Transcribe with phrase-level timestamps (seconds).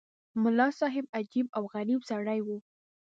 [0.43, 2.57] ملا صاحب عجیب او غریب سړی وو.